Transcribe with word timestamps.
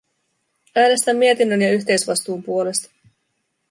Äänestän 0.75 1.17
mietinnön 1.17 1.61
ja 1.61 1.71
yhteisvastuun 1.71 2.43
puolesta. 2.43 2.89